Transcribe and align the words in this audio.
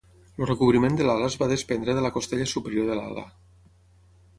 El 0.43 0.47
recobriment 0.51 0.97
de 1.01 1.05
l'ala 1.09 1.29
es 1.33 1.37
va 1.43 1.49
desprendre 1.53 1.97
de 2.01 2.05
la 2.09 2.13
costella 2.19 2.51
superior 2.57 2.91
de 2.93 3.01
l'ala. 3.03 3.31